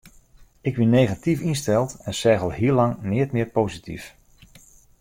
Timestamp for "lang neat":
2.79-3.31